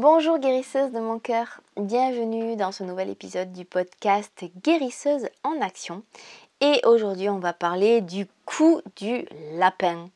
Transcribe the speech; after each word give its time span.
Bonjour 0.00 0.38
guérisseuse 0.38 0.92
de 0.92 1.00
mon 1.00 1.18
cœur, 1.18 1.60
bienvenue 1.76 2.54
dans 2.54 2.70
ce 2.70 2.84
nouvel 2.84 3.10
épisode 3.10 3.52
du 3.52 3.64
podcast 3.64 4.44
Guérisseuse 4.62 5.28
en 5.42 5.60
action. 5.60 6.04
Et 6.60 6.80
aujourd'hui 6.86 7.28
on 7.28 7.40
va 7.40 7.52
parler 7.52 8.00
du 8.00 8.28
coup 8.44 8.80
du 8.94 9.26
lapin. 9.54 10.08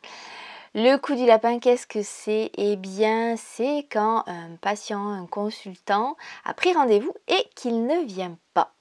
Le 0.76 0.98
coup 0.98 1.16
du 1.16 1.26
lapin, 1.26 1.58
qu'est-ce 1.58 1.88
que 1.88 2.04
c'est? 2.04 2.52
Eh 2.56 2.76
bien, 2.76 3.34
c'est 3.36 3.88
quand 3.90 4.22
un 4.28 4.54
patient, 4.60 5.04
un 5.04 5.26
consultant 5.26 6.16
a 6.44 6.54
pris 6.54 6.72
rendez-vous 6.72 7.12
et 7.26 7.44
qu'il 7.56 7.84
ne 7.84 8.04
vient 8.04 8.38
pas. 8.54 8.72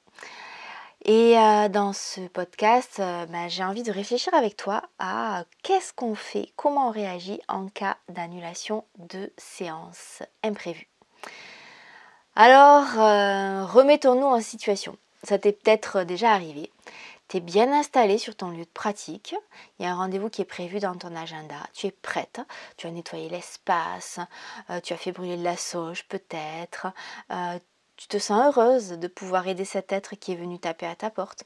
Et 1.03 1.35
euh, 1.35 1.67
dans 1.67 1.93
ce 1.93 2.21
podcast, 2.27 2.99
euh, 2.99 3.25
bah, 3.25 3.47
j'ai 3.47 3.63
envie 3.63 3.81
de 3.81 3.91
réfléchir 3.91 4.35
avec 4.35 4.55
toi 4.55 4.83
à 4.99 5.45
qu'est-ce 5.63 5.93
qu'on 5.93 6.13
fait, 6.13 6.51
comment 6.55 6.89
on 6.89 6.91
réagit 6.91 7.41
en 7.47 7.69
cas 7.69 7.97
d'annulation 8.07 8.85
de 8.99 9.33
séance 9.39 10.21
imprévue. 10.43 10.90
Alors, 12.35 12.99
euh, 12.99 13.65
remettons-nous 13.65 14.25
en 14.25 14.41
situation. 14.41 14.97
Ça 15.23 15.37
t'est 15.37 15.51
peut-être 15.51 16.03
déjà 16.03 16.31
arrivé. 16.31 16.71
Tu 17.27 17.37
es 17.37 17.39
bien 17.39 17.71
installé 17.71 18.17
sur 18.17 18.35
ton 18.35 18.49
lieu 18.49 18.63
de 18.63 18.69
pratique. 18.73 19.35
Il 19.79 19.85
y 19.85 19.87
a 19.87 19.91
un 19.91 19.95
rendez-vous 19.95 20.29
qui 20.29 20.41
est 20.41 20.45
prévu 20.45 20.79
dans 20.79 20.95
ton 20.95 21.15
agenda. 21.15 21.57
Tu 21.73 21.87
es 21.87 21.91
prête. 21.91 22.41
Tu 22.77 22.87
as 22.87 22.91
nettoyé 22.91 23.29
l'espace. 23.29 24.19
tu 24.83 24.93
as 24.93 24.97
fait 24.97 25.11
brûler 25.11 25.37
de 25.37 25.43
la 25.43 25.55
sauge 25.55 26.05
peut-être. 26.09 26.87
Tu 28.01 28.07
te 28.07 28.17
sens 28.17 28.41
heureuse 28.47 28.89
de 28.93 29.07
pouvoir 29.07 29.47
aider 29.47 29.63
cet 29.63 29.91
être 29.91 30.15
qui 30.15 30.31
est 30.31 30.35
venu 30.35 30.57
taper 30.59 30.87
à 30.87 30.95
ta 30.95 31.11
porte. 31.11 31.43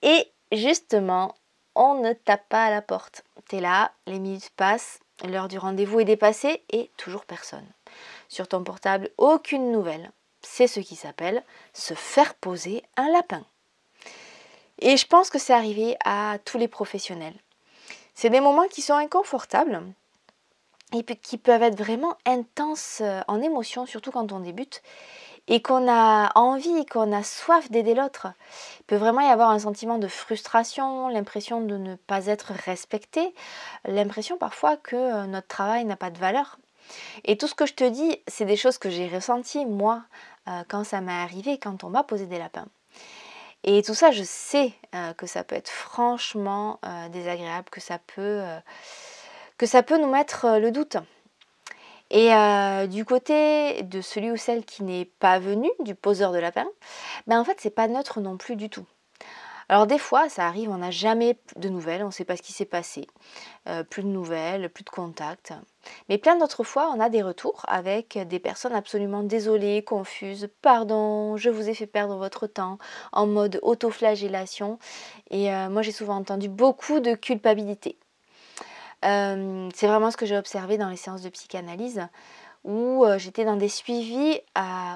Et 0.00 0.32
justement, 0.50 1.34
on 1.74 2.00
ne 2.00 2.14
tape 2.14 2.48
pas 2.48 2.64
à 2.64 2.70
la 2.70 2.82
porte. 2.82 3.22
Tu 3.48 3.56
es 3.56 3.60
là, 3.60 3.92
les 4.06 4.18
minutes 4.18 4.50
passent, 4.56 5.00
l'heure 5.22 5.48
du 5.48 5.58
rendez-vous 5.58 6.00
est 6.00 6.04
dépassée 6.04 6.62
et 6.70 6.90
toujours 6.96 7.24
personne. 7.24 7.66
Sur 8.28 8.48
ton 8.48 8.64
portable, 8.64 9.10
aucune 9.18 9.70
nouvelle. 9.70 10.10
C'est 10.42 10.66
ce 10.66 10.80
qui 10.80 10.96
s'appelle 10.96 11.42
se 11.72 11.94
faire 11.94 12.34
poser 12.34 12.82
un 12.96 13.10
lapin. 13.10 13.44
Et 14.80 14.96
je 14.96 15.06
pense 15.06 15.30
que 15.30 15.38
c'est 15.38 15.52
arrivé 15.52 15.96
à 16.04 16.38
tous 16.44 16.58
les 16.58 16.68
professionnels. 16.68 17.36
C'est 18.14 18.30
des 18.30 18.40
moments 18.40 18.68
qui 18.68 18.82
sont 18.82 18.94
inconfortables 18.94 19.82
et 20.92 21.02
qui 21.16 21.38
peuvent 21.38 21.62
être 21.62 21.78
vraiment 21.78 22.16
intenses 22.26 23.00
euh, 23.00 23.20
en 23.26 23.40
émotion, 23.40 23.86
surtout 23.86 24.12
quand 24.12 24.30
on 24.32 24.40
débute 24.40 24.82
et 25.48 25.60
qu'on 25.60 25.88
a 25.88 26.32
envie, 26.36 26.86
qu'on 26.86 27.12
a 27.12 27.22
soif 27.22 27.70
d'aider 27.70 27.94
l'autre. 27.94 28.28
Il 28.80 28.84
peut 28.84 28.96
vraiment 28.96 29.20
y 29.20 29.30
avoir 29.30 29.50
un 29.50 29.58
sentiment 29.58 29.98
de 29.98 30.08
frustration, 30.08 31.08
l'impression 31.08 31.60
de 31.60 31.76
ne 31.76 31.96
pas 31.96 32.26
être 32.26 32.52
respecté, 32.52 33.34
l'impression 33.84 34.38
parfois 34.38 34.76
que 34.76 34.96
euh, 34.96 35.26
notre 35.26 35.48
travail 35.48 35.84
n'a 35.84 35.96
pas 35.96 36.10
de 36.10 36.18
valeur. 36.18 36.58
Et 37.24 37.36
tout 37.36 37.46
ce 37.46 37.54
que 37.54 37.66
je 37.66 37.74
te 37.74 37.84
dis, 37.84 38.18
c'est 38.26 38.44
des 38.44 38.56
choses 38.56 38.78
que 38.78 38.90
j'ai 38.90 39.08
ressenties 39.08 39.66
moi 39.66 40.02
euh, 40.48 40.62
quand 40.68 40.84
ça 40.84 41.00
m'est 41.00 41.12
arrivé, 41.12 41.58
quand 41.58 41.84
on 41.84 41.90
m'a 41.90 42.02
posé 42.02 42.26
des 42.26 42.38
lapins. 42.38 42.66
Et 43.64 43.82
tout 43.82 43.94
ça, 43.94 44.10
je 44.10 44.22
sais 44.22 44.74
euh, 44.94 45.14
que 45.14 45.26
ça 45.26 45.44
peut 45.44 45.56
être 45.56 45.70
franchement 45.70 46.80
désagréable, 47.10 47.70
que 47.70 47.80
ça 47.80 47.98
peut, 47.98 48.42
que 49.56 49.64
ça 49.64 49.82
peut 49.82 49.96
nous 49.96 50.10
mettre 50.10 50.58
le 50.58 50.70
doute. 50.70 50.98
Et 52.14 52.32
euh, 52.32 52.86
du 52.86 53.04
côté 53.04 53.82
de 53.82 54.00
celui 54.00 54.30
ou 54.30 54.36
celle 54.36 54.64
qui 54.64 54.84
n'est 54.84 55.04
pas 55.04 55.40
venu, 55.40 55.68
du 55.80 55.96
poseur 55.96 56.30
de 56.30 56.38
lapin, 56.38 56.66
ben 57.26 57.40
en 57.40 57.44
fait 57.44 57.56
c'est 57.58 57.74
pas 57.74 57.88
neutre 57.88 58.20
non 58.20 58.36
plus 58.36 58.54
du 58.54 58.70
tout. 58.70 58.86
Alors 59.68 59.88
des 59.88 59.98
fois 59.98 60.28
ça 60.28 60.46
arrive, 60.46 60.70
on 60.70 60.78
n'a 60.78 60.92
jamais 60.92 61.40
de 61.56 61.68
nouvelles, 61.68 62.04
on 62.04 62.08
ne 62.08 62.12
sait 62.12 62.24
pas 62.24 62.36
ce 62.36 62.42
qui 62.42 62.52
s'est 62.52 62.66
passé, 62.66 63.08
euh, 63.68 63.82
plus 63.82 64.04
de 64.04 64.08
nouvelles, 64.08 64.70
plus 64.70 64.84
de 64.84 64.90
contacts. 64.90 65.54
Mais 66.08 66.16
plein 66.16 66.36
d'autres 66.36 66.62
fois 66.62 66.88
on 66.94 67.00
a 67.00 67.08
des 67.08 67.22
retours 67.22 67.64
avec 67.66 68.16
des 68.28 68.38
personnes 68.38 68.74
absolument 68.74 69.24
désolées, 69.24 69.82
confuses, 69.82 70.48
pardon, 70.62 71.36
je 71.36 71.50
vous 71.50 71.68
ai 71.68 71.74
fait 71.74 71.88
perdre 71.88 72.16
votre 72.16 72.46
temps, 72.46 72.78
en 73.10 73.26
mode 73.26 73.58
autoflagellation. 73.62 74.78
Et 75.32 75.52
euh, 75.52 75.68
moi 75.68 75.82
j'ai 75.82 75.90
souvent 75.90 76.18
entendu 76.18 76.48
beaucoup 76.48 77.00
de 77.00 77.14
culpabilité. 77.14 77.98
Euh, 79.04 79.68
c'est 79.74 79.86
vraiment 79.86 80.10
ce 80.10 80.16
que 80.16 80.26
j'ai 80.26 80.36
observé 80.36 80.78
dans 80.78 80.88
les 80.88 80.96
séances 80.96 81.22
de 81.22 81.28
psychanalyse 81.28 82.06
où 82.64 83.04
euh, 83.04 83.18
j'étais 83.18 83.44
dans 83.44 83.56
des 83.56 83.68
suivis 83.68 84.40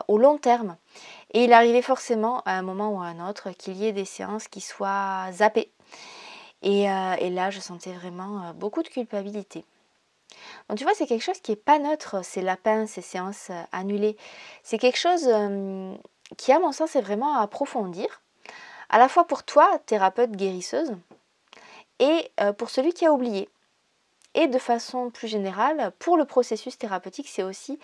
au 0.08 0.16
long 0.16 0.38
terme. 0.38 0.76
Et 1.34 1.44
il 1.44 1.52
arrivait 1.52 1.82
forcément 1.82 2.41
à 2.46 2.52
un 2.52 2.62
moment 2.62 2.91
ou 2.91 3.02
à 3.02 3.06
un 3.06 3.28
autre 3.28 3.50
qu'il 3.50 3.76
y 3.76 3.86
ait 3.86 3.92
des 3.92 4.06
séances 4.06 4.48
qui 4.48 4.62
soient 4.62 5.26
zappées. 5.32 5.70
Et, 6.62 6.91
euh, 6.91 7.30
là, 7.30 7.50
je 7.50 7.60
sentais 7.60 7.92
vraiment 7.92 8.52
beaucoup 8.54 8.82
de 8.82 8.88
culpabilité. 8.88 9.64
Donc 10.69 10.78
tu 10.78 10.84
vois, 10.84 10.94
c'est 10.94 11.06
quelque 11.06 11.22
chose 11.22 11.40
qui 11.40 11.52
n'est 11.52 11.56
pas 11.56 11.78
neutre, 11.78 12.25
ces 12.25 12.40
lapins, 12.40 12.86
ces 12.86 13.02
séances 13.02 13.50
annulées. 13.72 14.16
C'est 14.62 14.78
quelque 14.78 14.98
chose 14.98 15.28
qui, 16.36 16.52
à 16.52 16.58
mon 16.58 16.72
sens, 16.72 16.96
est 16.96 17.00
vraiment 17.00 17.36
à 17.36 17.42
approfondir, 17.42 18.22
à 18.88 18.98
la 18.98 19.08
fois 19.08 19.26
pour 19.26 19.42
toi, 19.42 19.78
thérapeute 19.86 20.32
guérisseuse, 20.32 20.92
et 21.98 22.30
pour 22.58 22.70
celui 22.70 22.92
qui 22.92 23.06
a 23.06 23.12
oublié. 23.12 23.48
Et 24.34 24.46
de 24.46 24.58
façon 24.58 25.10
plus 25.10 25.28
générale, 25.28 25.92
pour 25.98 26.16
le 26.16 26.24
processus 26.24 26.78
thérapeutique, 26.78 27.28
c'est 27.28 27.42
aussi 27.42 27.78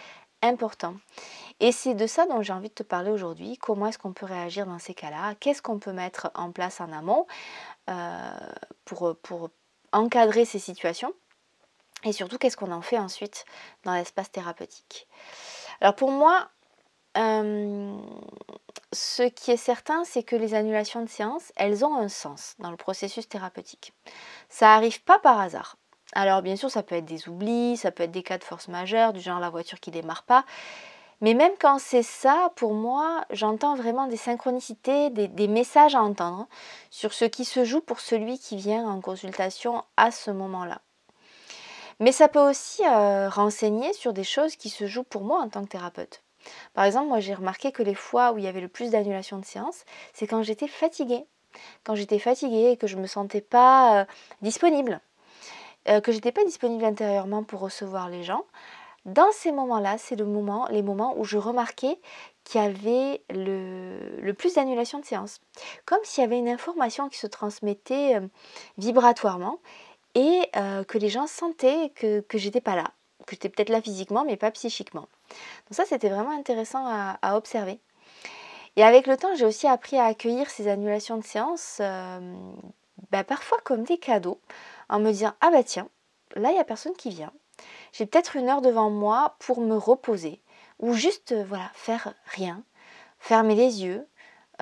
important. 0.45 0.95
Et 1.61 1.73
c'est 1.73 1.95
de 1.95 2.07
ça 2.07 2.27
dont 2.27 2.43
j'ai 2.43 2.53
envie 2.53 2.69
de 2.69 2.75
te 2.75 2.83
parler 2.83 3.11
aujourd'hui. 3.11 3.57
Comment 3.59 3.87
est-ce 3.87 3.99
qu'on 3.99 4.13
peut 4.13 4.27
réagir 4.27 4.67
dans 4.67 4.79
ces 4.79 4.95
cas-là? 4.95 5.35
Qu'est-ce 5.41 5.63
qu'on 5.63 5.79
peut 5.79 5.93
mettre 5.93 6.31
en 6.35 6.53
place 6.53 6.81
en 6.81 6.93
amont 6.93 7.27
euh, 7.91 8.31
pour, 8.85 9.51
encadrer 9.93 10.45
ces 10.45 10.59
situations? 10.59 11.13
Et 12.05 12.13
surtout, 12.13 12.37
qu'est-ce 12.37 12.57
qu'on 12.57 12.73
en 12.73 12.83
fait 12.83 12.99
ensuite 12.99 13.47
dans 13.85 13.95
l'espace 13.95 14.31
thérapeutique? 14.31 15.09
Alors 15.81 15.95
pour 15.95 16.11
moi, 16.11 16.49
euh, 17.17 17.97
ce 18.93 19.23
qui 19.23 19.53
est 19.53 19.57
certain, 19.57 20.05
c'est 20.05 20.23
que 20.23 20.37
les 20.37 20.55
annulations 20.55 21.03
de 21.03 21.09
séances, 21.09 21.53
elles 21.57 21.85
ont 21.85 21.97
un 21.97 22.09
sens 22.09 22.55
dans 22.59 22.71
le 22.71 22.77
processus 22.77 23.29
thérapeutique. 23.29 23.95
Ça 24.49 24.67
n'arrive 24.67 25.03
pas 25.05 25.19
par 25.19 25.41
hasard. 25.41 25.77
Alors 26.15 26.43
bien 26.43 26.57
sûr, 26.57 26.71
ça 26.71 26.83
peut 26.83 26.95
être 26.95 27.05
des 27.05 27.29
oublis, 27.29 27.77
ça 27.77 27.91
peut 27.91 28.05
être 28.05 28.13
des 28.13 28.23
cas 28.23 28.39
de 28.39 28.45
force 28.45 28.69
majeure, 28.69 29.13
du 29.13 29.21
genre 29.21 29.41
la 29.41 29.51
voiture 29.51 29.81
qui 29.81 29.91
démarre 29.91 30.23
pas. 30.23 30.45
Mais 31.21 31.35
même 31.35 31.53
quand 31.59 31.79
c'est 31.79 32.03
ça, 32.03 32.53
pour 32.57 32.75
moi, 32.75 33.25
j'entends 33.31 33.77
vraiment 33.77 34.07
des 34.07 34.17
synchronicités, 34.17 35.11
des, 35.11 35.49
messages 35.49 35.95
à 35.95 36.03
entendre 36.03 36.47
sur 36.91 37.13
ce 37.13 37.25
qui 37.25 37.45
se 37.45 37.65
joue 37.65 37.81
pour 37.81 38.01
celui 38.01 38.39
qui 38.39 38.57
vient 38.57 38.87
en 38.87 39.01
consultation 39.01 39.85
à 39.97 40.11
ce 40.11 40.31
moment-là. 40.31 40.81
Mais 42.01 42.13
ça 42.13 42.29
peut 42.29 42.51
aussi 42.51 42.83
euh, 42.87 43.29
renseigner 43.29 43.93
sur 43.93 44.13
des 44.13 44.25
choses 44.25 44.57
qui 44.57 44.69
se 44.69 44.87
jouent 44.87 45.05
pour 45.05 45.23
moi 45.23 45.41
en 45.41 45.49
tant 45.49 45.63
que 45.63 45.69
thérapeute. 45.69 46.23
Par 46.75 46.85
exemple, 46.85 47.09
moi 47.09 47.21
j'ai 47.21 47.35
remarqué 47.35 47.73
que 47.73 47.83
les 47.83 47.95
fois 47.95 48.33
où 48.33 48.39
il 48.39 48.45
y 48.45 48.49
avait 48.49 48.61
le 48.61 48.69
plus 48.69 48.91
d'annulations 48.91 49.39
de 49.39 49.45
séances, 49.45 49.85
c'est 50.13 50.27
quand 50.27 50.43
j'étais 50.43 50.69
fatiguée. 50.69 51.25
Quand 51.85 51.95
j'étais 51.95 52.19
fatiguée 52.19 52.73
et 52.73 52.77
que 52.77 52.89
je 52.89 52.97
ne 52.97 53.03
me 53.03 53.07
sentais 53.07 53.41
pas 53.41 54.01
euh, 54.01 54.05
disponible. 54.43 55.01
Euh, 55.89 56.01
que 56.01 56.13
j'étais 56.13 56.33
pas 56.33 56.45
disponible 56.45 56.85
intérieurement 56.85 57.43
pour 57.43 57.61
recevoir 57.61 58.09
les 58.09 58.23
gens, 58.23 58.45
dans 59.05 59.31
ces 59.33 59.53
moments-là, 59.53 59.99
c'est 59.99 60.17
le 60.17 60.25
moment, 60.25 60.67
les 60.71 60.83
moments 60.83 61.15
où 61.19 61.25
je 61.25 61.37
remarquais 61.37 61.99
qu'il 62.43 62.61
y 62.61 62.65
avait 62.65 63.23
le, 63.29 64.33
plus 64.33 64.55
d'annulation 64.55 64.99
de 64.99 65.05
séance. 65.05 65.41
Comme 65.85 65.99
s'il 66.05 66.23
y 66.23 66.25
avait 66.25 66.39
une 66.39 66.49
information 66.49 67.11
qui 67.11 67.19
se 67.19 67.27
transmettait 67.27 68.17
euh, 68.17 68.27
vibratoirement 68.79 69.59
et 70.15 70.49
euh, 70.57 70.85
que 70.85 70.97
les 70.97 71.11
gens 71.11 71.27
sentaient 71.27 71.93
que, 71.95 72.21
que 72.21 72.39
j'étais 72.39 72.63
pas 72.63 72.77
là, 72.77 72.93
que 73.27 73.33
j'étais 73.33 73.51
peut-être 73.51 73.69
là 73.69 73.83
physiquement 73.83 74.25
mais 74.25 74.37
pas 74.37 74.51
psychiquement. 74.53 75.09
Donc 75.69 75.73
ça 75.73 75.85
c'était 75.85 76.09
vraiment 76.09 76.31
intéressant 76.31 76.87
à, 76.87 77.37
observer. 77.37 77.79
Et 78.77 78.83
avec 78.83 79.07
le 79.07 79.17
temps, 79.17 79.35
j'ai 79.37 79.45
aussi 79.45 79.67
appris 79.67 79.99
à 79.99 80.07
accueillir 80.07 80.49
ces 80.51 80.67
annulations 80.67 81.17
de 81.17 81.25
séance 81.25 81.81
bah, 83.11 83.25
parfois 83.25 83.59
comme 83.65 83.85
des 83.85 83.99
cadeaux 83.99 84.41
en 84.89 85.01
me 85.01 85.11
disant 85.11 85.33
ah 85.41 85.51
bah 85.51 85.63
tiens, 85.63 85.89
là 86.35 86.51
il 86.51 86.55
n'y 86.55 86.61
a 86.61 86.65
personne 86.65 86.95
qui 86.95 87.11
vient. 87.11 87.33
J'ai 87.93 88.07
peut-être 88.07 88.37
une 88.37 88.49
heure 88.49 88.63
devant 88.63 88.91
moi 88.91 89.37
pour 89.39 89.61
me 89.61 89.77
reposer 89.77 90.41
ou 90.79 90.93
juste 90.95 91.33
euh, 91.33 91.45
voilà 91.45 91.71
faire 91.75 92.15
rien, 92.27 92.63
fermer 93.19 93.55
les 93.55 93.85
yeux, 93.85 94.07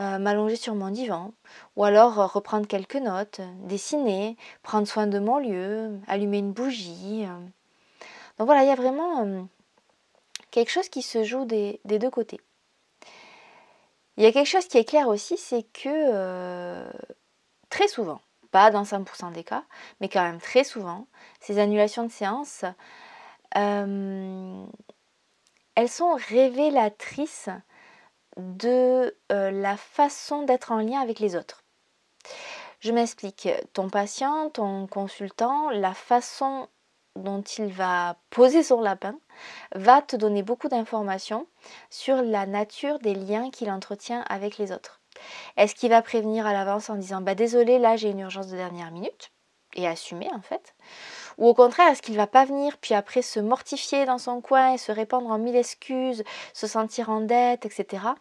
euh, 0.00 0.18
m'allonger 0.18 0.56
sur 0.56 0.74
mon 0.74 0.90
divan 0.90 1.32
ou 1.76 1.84
alors 1.84 2.20
euh, 2.20 2.26
reprendre 2.26 2.66
quelques 2.66 2.96
notes, 2.96 3.40
dessiner, 3.64 4.36
prendre 4.62 4.86
soin 4.86 5.06
de 5.06 5.18
mon 5.18 5.38
lieu, 5.38 5.98
allumer 6.06 6.38
une 6.38 6.52
bougie. 6.52 7.24
Donc 8.38 8.46
voilà, 8.46 8.64
il 8.64 8.68
y 8.68 8.72
a 8.72 8.76
vraiment 8.76 9.48
quelque 10.50 10.70
chose 10.70 10.88
qui 10.88 11.02
se 11.02 11.24
joue 11.24 11.44
des, 11.44 11.80
deux 11.84 12.10
côtés. 12.10 12.40
Il 14.16 14.24
y 14.24 14.26
a 14.26 14.32
quelque 14.32 14.48
chose 14.48 14.66
qui 14.66 14.78
est 14.78 14.84
clair 14.84 15.08
aussi, 15.08 15.36
c'est 15.38 15.62
que 15.62 16.84
très 17.70 17.88
souvent, 17.88 18.20
pas 18.52 18.70
dans 18.70 18.84
100% 18.84 19.32
des 19.32 19.42
cas, 19.42 19.64
mais 20.00 20.08
quand 20.08 20.22
même 20.22 20.40
très 20.40 20.62
souvent, 20.62 21.08
ces 21.40 21.58
annulations 21.58 22.04
de 22.04 22.12
séances, 22.12 22.64
euh, 23.56 24.64
elles 25.74 25.88
sont 25.88 26.14
révélatrices 26.28 27.48
de 28.36 29.16
euh, 29.32 29.50
la 29.50 29.76
façon 29.76 30.42
d'être 30.42 30.70
en 30.70 30.78
lien 30.78 31.00
avec 31.00 31.18
les 31.18 31.34
autres. 31.34 31.64
Je 32.80 32.92
m'explique, 32.92 33.48
ton 33.72 33.88
patient, 33.88 34.50
ton 34.50 34.86
consultant, 34.86 35.70
la 35.70 35.94
façon 35.94 36.68
dont 37.16 37.42
il 37.42 37.72
va 37.72 38.16
poser 38.30 38.62
son 38.62 38.80
lapin 38.80 39.18
va 39.74 40.02
te 40.02 40.16
donner 40.16 40.42
beaucoup 40.42 40.68
d'informations 40.68 41.46
sur 41.90 42.22
la 42.22 42.46
nature 42.46 42.98
des 42.98 43.14
liens 43.14 43.50
qu'il 43.50 43.70
entretient 43.70 44.24
avec 44.28 44.58
les 44.58 44.72
autres. 44.72 45.01
Est-ce 45.56 45.74
qu'il 45.74 45.90
va 45.90 46.02
prévenir 46.02 46.46
à 46.46 46.52
l'avance 46.52 46.90
en 46.90 46.96
disant 46.96 47.20
bah 47.20 47.34
désolé 47.34 47.78
là 47.78 47.96
j'ai 47.96 48.10
une 48.10 48.20
urgence 48.20 48.48
de 48.48 48.56
dernière 48.56 48.90
minute 48.90 49.30
et 49.74 49.86
assumer 49.86 50.28
en 50.34 50.42
fait? 50.42 50.74
Ou 51.38 51.48
au 51.48 51.54
contraire, 51.54 51.88
est-ce 51.88 52.02
qu'il 52.02 52.16
va 52.16 52.26
pas 52.26 52.44
venir 52.44 52.76
puis 52.78 52.94
après 52.94 53.22
se 53.22 53.40
mortifier 53.40 54.04
dans 54.04 54.18
son 54.18 54.40
coin 54.40 54.74
et 54.74 54.78
se 54.78 54.92
répandre 54.92 55.30
en 55.30 55.38
mille 55.38 55.56
excuses, 55.56 56.24
se 56.52 56.66
sentir 56.66 57.10
en 57.10 57.20
dette, 57.20 57.64
etc. 57.64 58.14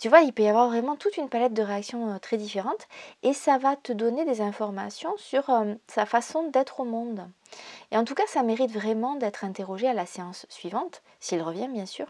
Tu 0.00 0.08
vois, 0.08 0.20
il 0.20 0.32
peut 0.32 0.44
y 0.44 0.48
avoir 0.48 0.68
vraiment 0.68 0.96
toute 0.96 1.18
une 1.18 1.28
palette 1.28 1.52
de 1.52 1.62
réactions 1.62 2.14
euh, 2.14 2.18
très 2.18 2.38
différentes 2.38 2.88
et 3.22 3.34
ça 3.34 3.58
va 3.58 3.76
te 3.76 3.92
donner 3.92 4.24
des 4.24 4.40
informations 4.40 5.14
sur 5.18 5.50
euh, 5.50 5.74
sa 5.88 6.06
façon 6.06 6.48
d'être 6.48 6.80
au 6.80 6.84
monde. 6.84 7.28
Et 7.90 7.98
en 7.98 8.04
tout 8.04 8.14
cas, 8.14 8.26
ça 8.26 8.42
mérite 8.42 8.72
vraiment 8.72 9.16
d'être 9.16 9.44
interrogé 9.44 9.88
à 9.88 9.92
la 9.92 10.06
séance 10.06 10.46
suivante, 10.48 11.02
s'il 11.20 11.42
revient 11.42 11.68
bien 11.68 11.84
sûr, 11.84 12.06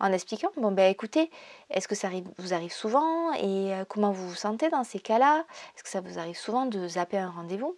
en 0.00 0.12
expliquant, 0.12 0.50
bon 0.56 0.72
ben 0.72 0.90
écoutez, 0.90 1.30
est-ce 1.70 1.88
que 1.88 1.94
ça 1.94 2.08
vous 2.38 2.54
arrive 2.54 2.72
souvent 2.72 3.32
et 3.34 3.74
euh, 3.74 3.84
comment 3.88 4.12
vous 4.12 4.28
vous 4.28 4.34
sentez 4.34 4.68
dans 4.70 4.84
ces 4.84 4.98
cas-là? 4.98 5.44
Est-ce 5.74 5.82
que 5.82 5.90
ça 5.90 6.00
vous 6.00 6.18
arrive 6.18 6.36
souvent 6.36 6.66
de 6.66 6.86
zapper 6.88 7.18
un 7.18 7.30
rendez-vous? 7.30 7.76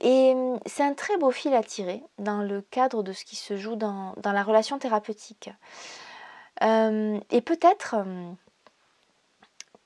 Et 0.00 0.32
hum, 0.34 0.58
c'est 0.66 0.82
un 0.82 0.94
très 0.94 1.16
beau 1.16 1.30
fil 1.30 1.54
à 1.54 1.62
tirer 1.62 2.02
dans 2.18 2.42
le 2.42 2.62
cadre 2.62 3.02
de 3.02 3.12
ce 3.12 3.24
qui 3.24 3.36
se 3.36 3.56
joue 3.56 3.76
dans, 3.76 4.14
la 4.24 4.42
relation 4.42 4.78
thérapeutique. 4.78 5.50
et 6.60 7.40
peut-être, 7.40 7.94
hum, 7.94 8.36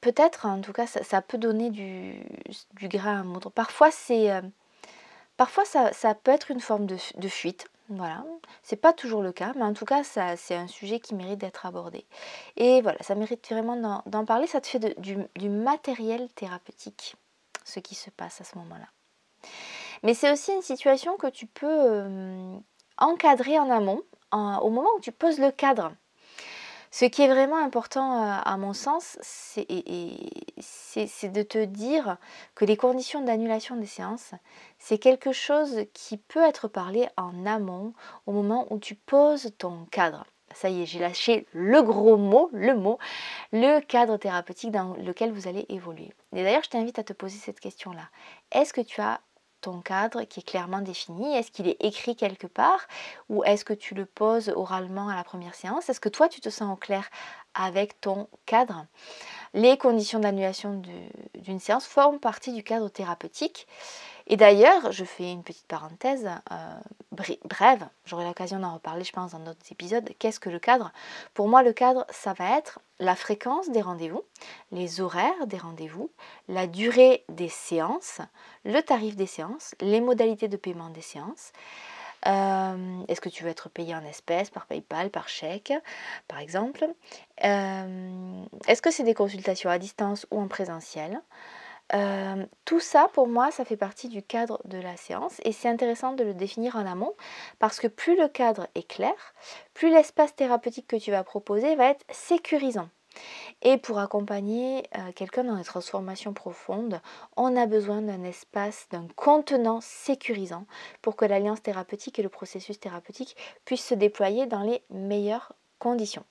peut-être, 0.00 0.46
en 0.46 0.60
tout 0.60 0.72
cas, 0.72 0.86
ça, 0.86 1.22
peut 1.22 1.38
donner 1.38 1.70
du, 1.70 2.24
grain 2.88 3.20
à 3.20 3.22
moudre. 3.22 3.50
Parfois, 3.50 3.90
euh, 4.10 4.42
parfois 5.36 5.64
ça, 5.64 6.14
peut 6.14 6.30
être 6.30 6.50
une 6.50 6.60
forme 6.60 6.86
de, 6.86 7.28
fuite. 7.28 7.66
Voilà, 7.90 8.22
c'est 8.62 8.76
pas 8.76 8.92
toujours 8.92 9.22
le 9.22 9.32
cas, 9.32 9.52
mais 9.56 9.62
en 9.62 9.72
tout 9.72 9.86
cas, 9.86 10.04
ça, 10.04 10.36
c'est 10.36 10.54
un 10.54 10.66
sujet 10.66 11.00
qui 11.00 11.14
mérite 11.14 11.38
d'être 11.38 11.64
abordé. 11.64 12.04
Et 12.56 12.82
voilà, 12.82 12.98
ça 13.02 13.14
mérite 13.14 13.48
vraiment 13.48 14.02
d'en, 14.04 14.24
parler. 14.26 14.46
Ça 14.46 14.60
te 14.60 14.66
fait 14.66 15.00
du, 15.00 15.48
matériel 15.48 16.30
thérapeutique, 16.34 17.16
ce 17.64 17.80
qui 17.80 17.94
se 17.94 18.10
passe 18.10 18.42
à 18.42 18.44
ce 18.44 18.58
moment-là. 18.58 18.88
Mais 20.02 20.12
c'est 20.12 20.30
aussi 20.30 20.52
une 20.52 20.62
situation 20.62 21.16
que 21.16 21.28
tu 21.28 21.46
peux 21.46 21.66
euh, 21.66 22.58
encadrer 22.98 23.58
en 23.58 23.70
amont, 23.70 24.02
au 24.32 24.68
moment 24.68 24.90
où 24.96 25.00
tu 25.00 25.10
poses 25.10 25.38
le 25.38 25.50
cadre. 25.50 25.92
Ce 26.90 27.04
qui 27.04 27.22
est 27.22 27.28
vraiment 27.28 27.62
important 27.62 28.22
euh, 28.22 28.40
à 28.44 28.56
mon 28.56 28.72
sens, 28.72 29.18
c'est 29.22 29.66
de 31.32 31.42
te 31.42 31.64
dire 31.64 32.16
que 32.54 32.64
les 32.64 32.76
conditions 32.76 33.20
d'annulation 33.20 33.76
des 33.76 33.86
séances, 33.86 34.32
c'est 34.78 34.98
quelque 34.98 35.32
chose 35.32 35.80
qui 35.92 36.16
peut 36.16 36.42
être 36.42 36.68
parlé 36.68 37.08
en 37.16 37.44
amont 37.46 37.92
au 38.26 38.32
moment 38.32 38.66
où 38.70 38.78
tu 38.78 38.94
poses 38.94 39.52
ton 39.58 39.86
cadre. 39.90 40.24
Ça 40.54 40.70
y 40.70 40.82
est, 40.82 40.86
j'ai 40.86 40.98
lâché 40.98 41.46
le 41.52 41.82
gros 41.82 42.16
mot, 42.16 42.48
le 42.52 42.74
mot, 42.74 42.98
le 43.52 43.80
cadre 43.80 44.16
thérapeutique 44.16 44.70
dans 44.70 44.94
lequel 44.94 45.30
vous 45.30 45.46
allez 45.46 45.66
évoluer. 45.68 46.12
Et 46.34 46.42
d'ailleurs, 46.42 46.64
je 46.64 46.70
t'invite 46.70 46.98
à 46.98 47.04
te 47.04 47.12
poser 47.12 47.36
cette 47.36 47.60
question-là. 47.60 48.08
Est-ce 48.52 48.72
que 48.72 48.80
tu 48.80 49.00
as 49.00 49.20
ton 49.60 49.80
cadre 49.80 50.22
qui 50.24 50.40
est 50.40 50.42
clairement 50.42 50.80
défini? 50.80 51.36
Est-ce 51.36 51.50
qu'il 51.50 51.68
est 51.68 51.76
écrit 51.80 52.16
quelque 52.16 52.46
part? 52.46 52.86
Ou 53.28 53.44
est-ce 53.44 53.64
que 53.64 53.72
tu 53.72 53.94
le 53.94 54.06
poses 54.06 54.52
oralement 54.54 55.08
à 55.08 55.16
la 55.16 55.24
première 55.24 55.54
séance? 55.54 55.88
Est-ce 55.88 56.00
que 56.00 56.08
toi, 56.08 56.28
tu 56.28 56.40
te 56.40 56.50
sens 56.50 56.72
au 56.72 56.76
clair 56.76 57.08
avec 57.54 58.00
ton 58.00 58.28
cadre? 58.46 58.86
Les 59.54 59.76
conditions 59.78 60.20
d'annulation 60.20 60.82
d'une 61.34 61.60
séance 61.60 61.86
forment 61.86 62.20
partie 62.20 62.52
du 62.52 62.62
cadre 62.62 62.88
thérapeutique. 62.88 63.66
Et 64.28 64.36
d'ailleurs, 64.36 64.92
je 64.92 65.04
fais 65.04 65.32
une 65.32 65.42
petite 65.42 65.66
parenthèse 65.66 66.28
euh, 66.52 66.78
brève, 67.44 67.88
j'aurai 68.04 68.24
l'occasion 68.26 68.58
d'en 68.58 68.74
reparler, 68.74 69.02
je 69.02 69.12
pense, 69.12 69.32
dans 69.32 69.38
d'autres 69.38 69.72
épisodes. 69.72 70.08
Qu'est-ce 70.18 70.38
que 70.38 70.50
le 70.50 70.58
cadre? 70.58 70.92
Pour 71.32 71.48
moi, 71.48 71.62
le 71.62 71.72
cadre, 71.72 72.06
ça 72.10 72.34
va 72.34 72.58
être 72.58 72.78
la 73.00 73.16
fréquence 73.16 73.70
des 73.70 73.80
rendez-vous, 73.80 74.22
les 74.70 75.00
horaires 75.00 75.46
des 75.46 75.56
rendez-vous, 75.56 76.10
la 76.48 76.66
durée 76.66 77.24
des 77.30 77.48
séances, 77.48 78.20
le 78.64 78.80
tarif 78.82 79.16
des 79.16 79.26
séances, 79.26 79.74
les 79.80 80.00
modalités 80.00 80.48
de 80.48 80.56
paiement 80.56 80.90
des 80.90 81.00
séances. 81.02 81.52
Euh, 82.26 83.02
est-ce 83.08 83.20
que 83.20 83.28
tu 83.28 83.44
veux 83.44 83.50
être 83.50 83.68
payé 83.68 83.94
en 83.94 84.04
espèces, 84.04 84.50
par 84.50 84.66
PayPal, 84.66 85.08
par 85.08 85.28
chèque, 85.28 85.72
par 86.26 86.40
exemple? 86.40 86.86
Euh, 87.44 88.44
Est-ce 88.66 88.82
que 88.82 88.90
c'est 88.90 89.04
des 89.04 89.14
consultations 89.14 89.70
à 89.70 89.78
distance 89.78 90.26
ou 90.30 90.40
en 90.40 90.48
présentiel? 90.48 91.22
Tout 92.64 92.80
ça, 92.80 93.08
pour 93.14 93.28
moi, 93.28 93.50
ça 93.50 93.64
fait 93.64 93.76
partie 93.76 94.08
du 94.08 94.22
cadre 94.22 94.60
de 94.64 94.78
la 94.78 94.96
séance 94.96 95.40
et 95.44 95.52
c'est 95.52 95.68
intéressant 95.68 96.12
de 96.12 96.24
le 96.24 96.34
définir 96.34 96.76
en 96.76 96.86
amont 96.86 97.14
parce 97.58 97.80
que 97.80 97.86
plus 97.86 98.16
le 98.16 98.28
cadre 98.28 98.66
est 98.74 98.86
clair, 98.86 99.14
plus 99.74 99.90
l'espace 99.90 100.34
thérapeutique 100.34 100.86
que 100.86 100.96
tu 100.96 101.10
vas 101.10 101.24
proposer 101.24 101.76
va 101.76 101.86
être 101.90 102.04
sécurisant. 102.10 102.88
Et 103.62 103.78
pour 103.78 103.98
accompagner 103.98 104.84
euh, 104.96 105.12
quelqu'un 105.12 105.44
dans 105.44 105.56
les 105.56 105.64
transformations 105.64 106.32
profondes, 106.32 107.00
on 107.36 107.56
a 107.56 107.66
besoin 107.66 108.02
d'un 108.02 108.22
espace, 108.22 108.86
d'un 108.90 109.08
contenant 109.16 109.80
sécurisant 109.80 110.66
pour 111.02 111.16
que 111.16 111.24
l'alliance 111.24 111.62
thérapeutique 111.62 112.18
et 112.18 112.22
le 112.22 112.28
processus 112.28 112.78
thérapeutique 112.78 113.36
puissent 113.64 113.86
se 113.86 113.94
déployer 113.94 114.46
dans 114.46 114.62
les 114.62 114.82
meilleures 114.90 115.52
conditions. 115.78 116.24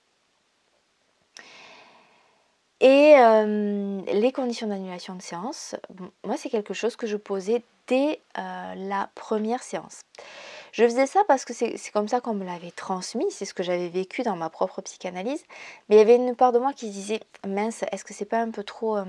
Et 2.79 3.15
les 4.13 4.31
conditions 4.31 4.67
d'annulation 4.67 5.15
de 5.15 5.21
séance, 5.21 5.75
moi 6.23 6.37
c'est 6.37 6.49
quelque 6.49 6.73
chose 6.73 6.95
que 6.95 7.07
je 7.07 7.17
posais 7.17 7.63
dès 7.87 8.21
la 8.35 9.09
première 9.15 9.63
séance. 9.63 10.01
Je 10.77 10.83
faisais 10.83 11.07
ça 11.07 11.23
parce 11.27 11.43
que 11.43 11.55
c'est 11.55 11.75
comme 11.91 12.07
ça 12.07 12.21
qu'on 12.21 12.35
me 12.35 12.45
l'avait 12.45 12.69
transmis, 12.69 13.25
c'est 13.31 13.45
ce 13.45 13.55
que 13.55 13.63
j'avais 13.63 13.89
vécu 13.89 14.21
dans 14.21 14.35
ma 14.35 14.51
propre 14.51 14.83
psychanalyse. 14.83 15.43
Mais 15.89 15.95
il 15.95 15.97
y 15.97 16.01
avait 16.01 16.17
une 16.17 16.35
part 16.35 16.51
de 16.51 16.59
moi 16.59 16.71
qui 16.71 16.89
se 16.89 16.91
disait 16.91 17.19
mince, 17.47 17.83
est-ce 17.91 18.05
que 18.05 18.13
c'est 18.13 18.25
pas 18.25 18.41
un 18.41 18.51
peu 18.51 18.63
trop, 18.63 18.95
euh, 18.95 19.05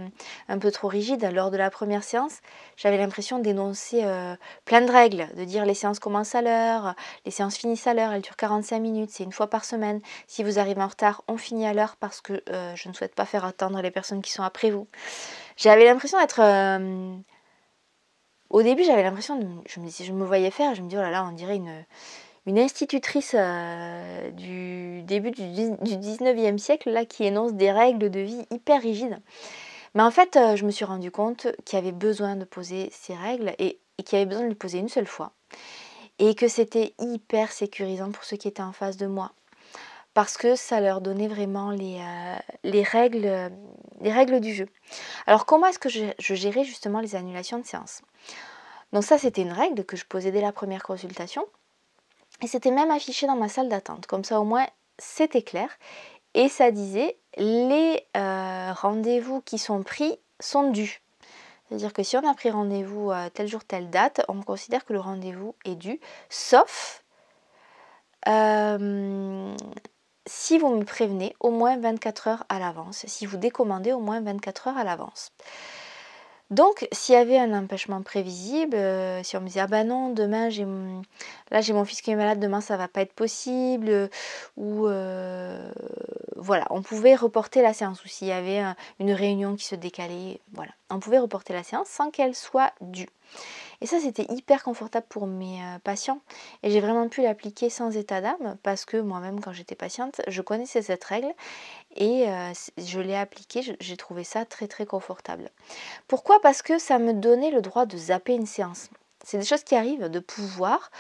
rigide? 0.85 1.31
Lors 1.31 1.51
de 1.51 1.59
la 1.59 1.69
première 1.69 2.05
séance, 2.05 2.39
j'avais 2.79 2.97
l'impression 2.97 3.39
d'énoncer 3.39 4.01
euh, 4.03 4.35
plein 4.65 4.81
de 4.81 4.91
règles, 4.91 5.29
de 5.37 5.45
dire 5.45 5.67
les 5.67 5.75
séances 5.75 5.99
commencent 5.99 6.35
à 6.35 6.41
l'heure, 6.41 6.95
les 7.27 7.31
séances 7.31 7.59
finissent 7.59 7.87
à 7.87 7.93
l'heure, 7.93 8.13
elles 8.13 8.23
durent 8.23 8.37
45 8.37 8.81
minutes, 8.81 9.11
c'est 9.13 9.25
une 9.25 9.33
fois 9.33 9.51
par 9.51 9.67
semaine. 9.67 10.01
Si 10.27 10.43
vous 10.43 10.59
arrivez 10.59 10.81
en 10.81 10.89
retard, 10.89 11.23
on 11.29 11.37
finit 11.37 11.67
à 11.67 11.75
l'heure 11.75 11.97
parce 11.97 12.23
que 12.23 12.43
euh, 12.49 12.75
je 12.77 12.89
ne 12.89 12.95
souhaite 12.95 13.15
pas 13.15 13.27
faire 13.27 13.45
attendre 13.45 13.83
les 13.83 13.91
personnes 13.91 14.23
qui 14.23 14.33
sont 14.33 14.43
après 14.43 14.71
vous. 14.71 14.87
J'avais 15.59 15.85
l'impression 15.85 16.19
d'être 16.19 16.41
au 18.51 18.63
début, 18.63 18.85
j'avais 18.85 19.03
l'impression, 19.03 19.39
de, 19.39 19.47
je 19.67 19.81
me, 19.81 19.89
je 19.89 20.13
me 20.13 20.25
voyais 20.25 20.51
faire, 20.51 20.75
je 20.75 20.83
me 20.83 20.89
dis, 20.89 20.97
oh 20.97 21.01
là 21.01 21.11
là, 21.11 21.25
on 21.29 21.33
dirait 21.33 21.57
une, 21.57 21.85
institutrice 22.59 23.35
euh, 23.39 24.31
du 24.31 25.03
début 25.03 25.31
du, 25.31 25.43
du 25.43 25.97
19e 25.97 26.57
siècle, 26.57 26.91
là, 26.91 27.05
qui 27.05 27.25
énonce 27.25 27.53
des 27.53 27.71
règles 27.71 28.11
de 28.11 28.21
vie 28.21 28.47
hyper 28.51 28.81
rigides. 28.81 29.19
Mais 29.95 30.03
en 30.03 30.11
fait, 30.11 30.37
euh, 30.37 30.57
je 30.57 30.65
me 30.65 30.71
suis 30.71 30.87
rendu 30.87 31.11
compte 31.11 31.49
qu'il 31.65 31.79
y 31.79 31.83
avait 31.83 31.93
besoin 31.93 32.37
de 32.37 32.45
poser 32.45 32.89
ces 32.91 33.15
règles 33.15 33.53
et, 33.59 33.79
et 33.99 34.03
qu'il 34.03 34.19
y 34.19 34.23
avait 34.23 34.29
besoin 34.29 34.45
de 34.45 34.49
les 34.49 34.55
poser 34.55 34.79
une 34.79 34.89
seule 34.89 35.07
fois. 35.07 35.33
Et 36.19 36.35
que 36.35 36.49
c'était 36.49 36.95
hyper 36.99 37.53
sécurisant 37.53 38.11
pour 38.11 38.25
ceux 38.25 38.37
qui 38.37 38.49
étaient 38.49 38.63
en 38.63 38.73
face 38.73 38.97
de 38.97 39.07
moi. 39.07 39.33
Parce 40.19 40.37
que 40.37 40.57
ça 40.57 40.81
leur 40.81 41.01
donnait 41.01 41.29
vraiment 41.29 41.71
les, 41.71 42.01
euh, 42.01 42.37
les, 42.65 42.83
règles, 42.83 43.53
les 44.01 44.11
règles 44.11 44.41
du 44.41 44.53
jeu. 44.53 44.67
Alors 45.29 45.47
comment 45.47 45.69
est-ce 45.69 45.79
que 45.79 45.89
je, 45.89 46.35
gérais 46.35 46.65
justement 46.65 46.99
les 46.99 47.15
annulations 47.15 47.61
de 47.61 47.65
séance 47.65 48.03
donc 48.93 49.05
ça, 49.05 49.17
c'était 49.17 49.43
une 49.43 49.53
règle 49.53 49.85
que 49.85 49.97
je 49.97 50.05
posais 50.05 50.33
dès 50.33 50.41
la 50.41 50.51
première 50.51 50.83
consultation. 50.83 51.47
Et 52.43 52.49
c'était 52.49 52.73
même 52.73 52.91
affiché 52.91 53.29
dans 53.29 53.37
ma 53.37 53.49
salle 53.49 53.69
d'attente. 53.69 54.09
Comme 54.09 54.25
ça, 54.25 54.41
au 54.41 54.45
moins, 54.45 54.67
c'était 54.99 55.43
clair. 55.43 55.69
Et 56.35 56.49
ça 56.49 56.73
disait, 56.73 57.17
les 57.37 58.03
euh, 58.17 58.73
rendez-vous 58.73 59.41
qui 59.43 59.59
sont 59.59 59.85
pris 59.85 60.19
sont 60.41 60.73
dus. 60.73 61.01
C'est-à-dire 61.69 61.93
que 61.93 62.03
si 62.03 62.17
on 62.17 62.29
a 62.29 62.35
pris 62.35 62.51
rendez-vous 62.51 63.13
tel 63.35 63.47
jour, 63.47 63.65
telle 63.65 63.89
date, 63.89 64.25
on 64.27 64.43
considère 64.43 64.85
que 64.85 64.95
le 64.95 65.01
rendez-vous 65.01 65.55
est 65.65 65.77
dû, 65.77 66.01
sauf 66.29 67.05
euh, 68.27 69.55
si 70.29 70.59
vous 70.59 70.69
me 70.69 70.85
prévenez 70.85 71.35
au 71.41 71.51
moins 71.51 71.79
24 71.79 72.29
heures 72.29 72.45
à 72.49 72.59
l'avance, 72.59 73.05
si 73.09 73.27
vous 73.27 73.39
décommandez 73.39 73.93
au 73.93 74.01
moins 74.01 74.21
24 74.21 74.69
heures 74.69 74.77
à 74.77 74.85
l'avance. 74.85 75.33
Donc, 76.51 76.89
s'il 76.93 77.15
y 77.15 77.19
avait 77.19 77.39
un 77.39 77.53
empêchement 77.53 78.01
prévisible, 78.01 78.75
euh, 78.75 79.23
si 79.23 79.37
on 79.37 79.41
me 79.41 79.47
disait 79.47 79.61
ah 79.61 79.67
bah 79.67 79.85
non, 79.85 80.11
demain 80.11 80.49
j'ai 80.49 80.67
là 81.51 81.61
j'ai 81.61 81.75
mon 81.75 81.85
fils 81.85 82.01
qui 82.01 82.11
est 82.11 82.17
malade, 82.17 82.41
demain 82.41 82.63
ça 82.63 82.79
va 82.79 82.89
pas 82.89 83.03
être 83.03 83.13
possible, 83.13 84.09
ou 84.57 84.87
euh, 84.87 85.71
voilà, 86.37 86.67
on 86.71 86.81
pouvait 86.81 87.15
reporter 87.15 87.61
la 87.61 87.75
séance, 87.75 88.03
ou 88.03 88.09
s'il 88.09 88.29
y 88.29 88.33
avait 88.33 88.63
une 88.99 89.13
réunion 89.13 89.57
qui 89.57 89.67
se 89.67 89.75
décalait, 89.75 90.41
voilà, 90.55 90.73
on 90.89 91.01
pouvait 91.01 91.19
reporter 91.19 91.53
la 91.53 91.63
séance 91.63 91.89
sans 91.89 92.11
qu'elle 92.11 92.35
soit 92.35 92.73
due. 92.81 93.11
Et 93.81 93.87
ça, 93.87 94.01
c'était 94.01 94.27
hyper 94.33 94.65
confortable 94.65 95.07
pour 95.09 95.27
mes 95.27 95.63
euh, 95.63 95.79
patients. 95.83 96.21
Et 96.63 96.71
j'ai 96.71 96.81
vraiment 96.81 97.09
pu 97.09 97.23
l'appliquer 97.23 97.71
sans 97.71 97.97
état 97.97 98.21
d'âme 98.21 98.57
parce 98.63 98.85
que 98.85 98.97
moi-même, 98.97 99.41
quand 99.41 99.53
j'étais 99.53 99.77
patiente, 99.77 100.21
je 100.27 100.43
connaissais 100.43 100.83
cette 100.83 101.05
règle 101.05 101.33
et 101.95 102.29
euh, 102.29 102.53
je 102.77 103.01
l'ai 103.01 103.15
appliquée. 103.15 103.77
J'ai 103.79 103.97
trouvé 103.97 104.25
ça 104.25 104.45
très 104.45 104.67
très 104.67 104.87
confortable. 104.87 105.51
Pourquoi? 106.09 106.41
Parce 106.41 106.63
que 106.63 106.79
ça 106.79 106.99
me 106.99 107.13
donnait 107.13 107.51
le 107.51 107.61
droit 107.61 107.87
de 107.87 107.97
zapper 107.97 108.35
une 108.35 108.47
séance. 108.47 108.89
c'est 109.25 109.39
des 109.39 109.45
choses 109.45 109.65
qui 109.65 109.77
arrivent 109.77 110.09
de 110.09 110.19
pouvoir 110.19 110.91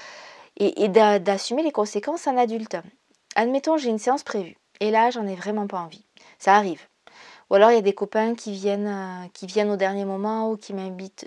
et, 0.57 0.89
d'assumer 0.89 1.63
les 1.63 1.73
conséquences 1.73 2.27
en 2.27 2.37
adulte. 2.37 2.77
Admettons, 3.35 3.77
j'ai 3.77 3.91
une 3.91 3.99
séance 3.99 4.23
prévue 4.23 4.57
et 4.81 4.91
là, 4.91 5.11
j'en 5.11 5.27
ai 5.27 5.35
vraiment 5.35 5.67
pas 5.67 5.81
envie. 5.81 6.05
Ça 6.39 6.55
arrive. 6.55 6.87
Ou 7.51 7.55
alors 7.55 7.71
il 7.71 7.75
y 7.75 7.79
a 7.79 7.83
des 7.83 7.95
copains 7.95 8.35
qui 8.35 8.53
viennent, 8.53 8.87
euh, 8.89 9.29
qui 9.33 9.47
viennent 9.47 9.71
au 9.71 9.77
dernier 9.77 10.05
moment 10.05 10.51
ou 10.51 10.57
qui 10.57 10.75
m'invitent, 10.75 11.27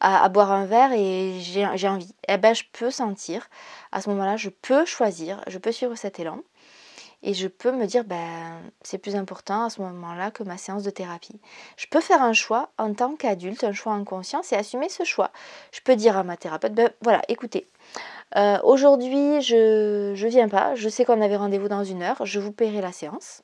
à, 0.00 0.28
boire 0.28 0.52
un 0.52 0.66
verre 0.66 0.92
et 0.92 1.38
j'ai, 1.40 1.66
envie. 1.88 2.14
Eh 2.28 2.36
ben, 2.36 2.54
je 2.54 2.64
peux 2.72 2.90
sentir, 2.90 3.48
à 3.92 4.00
ce 4.00 4.08
moment-là, 4.10 4.36
je 4.36 4.50
peux 4.50 4.84
choisir, 4.84 5.42
je 5.48 5.58
peux 5.58 5.72
suivre 5.72 5.94
cet 5.96 6.20
élan 6.20 6.40
et 7.22 7.34
je 7.34 7.48
peux 7.48 7.72
me 7.72 7.86
dire, 7.86 8.04
ben, 8.04 8.62
c'est 8.82 8.98
plus 8.98 9.16
important 9.16 9.64
à 9.64 9.70
ce 9.70 9.80
moment-là 9.82 10.30
que 10.30 10.42
ma 10.42 10.56
séance 10.56 10.84
de 10.84 10.90
thérapie. 10.90 11.38
Je 11.76 11.86
peux 11.86 12.00
faire 12.00 12.22
un 12.22 12.32
choix 12.32 12.70
en 12.78 12.94
tant 12.94 13.14
qu'adulte, 13.16 13.64
un 13.64 13.72
choix 13.72 13.92
en 13.92 14.04
conscience 14.04 14.52
et 14.52 14.56
assumer 14.56 14.88
ce 14.88 15.04
choix. 15.04 15.30
Je 15.72 15.80
peux 15.80 15.96
dire 15.96 16.16
à 16.16 16.22
ma 16.24 16.36
thérapeute, 16.36 16.72
ben 16.74 16.90
voilà, 17.02 17.20
écoutez, 17.28 17.68
euh, 18.36 18.58
aujourd'hui 18.62 19.42
je 19.42 20.12
ne 20.12 20.28
viens 20.28 20.48
pas, 20.48 20.74
je 20.76 20.88
sais 20.88 21.04
qu'on 21.04 21.20
avait 21.20 21.36
rendez-vous 21.36 21.68
dans 21.68 21.84
une 21.84 22.02
heure, 22.02 22.24
je 22.24 22.40
vous 22.40 22.52
paierai 22.52 22.80
la 22.80 22.92
séance 22.92 23.42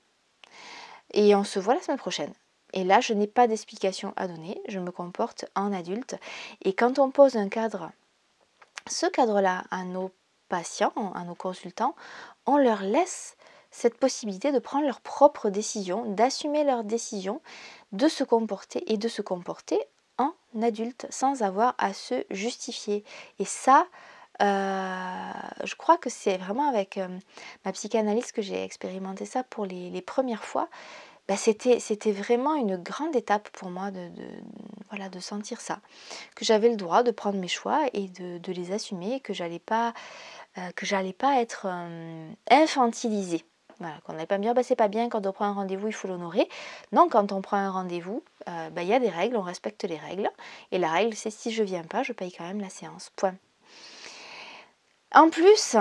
et 1.12 1.34
on 1.34 1.44
se 1.44 1.58
voit 1.58 1.74
la 1.74 1.80
semaine 1.80 1.98
prochaine. 1.98 2.32
Et 2.72 2.84
là, 2.84 3.00
je 3.00 3.12
n'ai 3.14 3.26
pas 3.26 3.46
d'explication 3.46 4.12
à 4.16 4.28
donner, 4.28 4.60
je 4.68 4.78
me 4.78 4.90
comporte 4.90 5.46
en 5.54 5.72
adulte. 5.72 6.16
Et 6.62 6.74
quand 6.74 6.98
on 6.98 7.10
pose 7.10 7.36
un 7.36 7.48
cadre, 7.48 7.90
ce 8.88 9.06
cadre-là 9.06 9.64
à 9.70 9.84
nos 9.84 10.10
patients, 10.48 10.92
à 11.14 11.24
nos 11.24 11.34
consultants, 11.34 11.94
on 12.44 12.56
leur 12.56 12.82
laisse 12.82 13.36
cette 13.70 13.98
possibilité 13.98 14.52
de 14.52 14.58
prendre 14.58 14.86
leurs 14.86 15.00
propres 15.00 15.50
décisions, 15.50 16.04
d'assumer 16.06 16.64
leurs 16.64 16.84
décisions, 16.84 17.40
de 17.92 18.08
se 18.08 18.24
comporter 18.24 18.92
et 18.92 18.96
de 18.96 19.08
se 19.08 19.22
comporter 19.22 19.78
en 20.18 20.32
adulte 20.62 21.06
sans 21.10 21.42
avoir 21.42 21.74
à 21.78 21.92
se 21.92 22.24
justifier. 22.30 23.04
Et 23.38 23.44
ça, 23.44 23.86
je 24.40 25.74
crois 25.74 25.98
que 25.98 26.10
c'est 26.10 26.36
vraiment 26.36 26.68
avec 26.68 26.98
euh, 26.98 27.08
ma 27.64 27.72
psychanalyse 27.72 28.32
que 28.32 28.42
j'ai 28.42 28.62
expérimenté 28.62 29.24
ça 29.24 29.42
pour 29.42 29.66
les, 29.66 30.02
premières 30.02 30.44
fois. 30.44 30.68
Bah, 31.28 31.36
c'était, 31.36 32.12
vraiment 32.12 32.54
une 32.54 32.76
grande 32.76 33.16
étape 33.16 33.48
pour 33.50 33.68
moi 33.68 33.90
de, 33.90 34.08
voilà, 34.90 35.08
de 35.08 35.18
sentir 35.18 35.60
ça. 35.60 35.80
Que 36.36 36.44
j'avais 36.44 36.68
le 36.68 36.76
droit 36.76 37.02
de 37.02 37.10
prendre 37.10 37.38
mes 37.38 37.48
choix 37.48 37.80
et 37.94 38.08
de, 38.08 38.52
les 38.52 38.72
assumer, 38.72 39.20
que 39.20 39.34
j'allais 39.34 39.58
pas, 39.58 39.92
euh, 40.58 40.70
que 40.76 40.86
j'allais 40.86 41.12
pas 41.12 41.40
être 41.40 41.66
infantilisée. 42.48 43.44
Voilà, 43.78 43.98
qu'on 44.04 44.14
n'allait 44.14 44.26
pas 44.26 44.38
me 44.38 44.42
dire 44.42 44.54
bah, 44.54 44.62
c'est 44.62 44.76
pas 44.76 44.88
bien 44.88 45.10
quand 45.10 45.26
on 45.26 45.32
prend 45.32 45.46
un 45.46 45.52
rendez-vous 45.52 45.88
il 45.88 45.92
faut 45.92 46.08
l'honorer. 46.08 46.48
Non, 46.92 47.08
quand 47.10 47.32
on 47.32 47.42
prend 47.42 47.58
un 47.58 47.70
rendez-vous, 47.70 48.22
bah, 48.46 48.82
il 48.82 48.88
y 48.88 48.94
a 48.94 49.00
des 49.00 49.10
règles, 49.10 49.36
on 49.36 49.42
respecte 49.42 49.84
les 49.84 49.98
règles. 49.98 50.30
Et 50.70 50.78
la 50.78 50.90
règle 50.90 51.14
c'est 51.14 51.30
si 51.30 51.50
je 51.50 51.64
viens 51.64 51.82
pas, 51.82 52.02
je 52.04 52.12
paye 52.12 52.32
quand 52.32 52.44
même 52.44 52.60
la 52.60 52.70
séance. 52.70 53.10
Point. 53.16 53.34
En 55.14 55.30
plus, 55.30 55.76